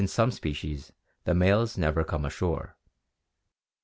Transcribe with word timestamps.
some 0.07 0.31
species 0.31 0.91
the 1.25 1.33
males 1.35 1.77
never 1.77 2.03
come 2.03 2.25
ashore. 2.25 2.75